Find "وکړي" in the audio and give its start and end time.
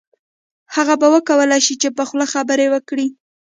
2.69-3.07